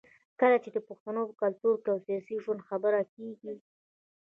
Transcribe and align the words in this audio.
کله 0.39 0.57
چې 0.63 0.69
د 0.71 0.77
پښتون 0.87 1.15
کلتور 1.41 1.75
او 1.93 1.97
سياسي 2.05 2.35
ژوند 2.43 2.61
خبره 2.69 3.01
کېږي 3.13 3.53